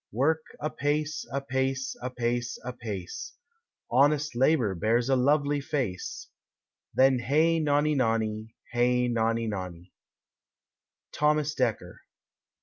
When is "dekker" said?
11.55-11.97